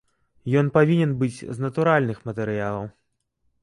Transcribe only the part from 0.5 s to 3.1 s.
Ён павінен быць з натуральных матэрыялаў.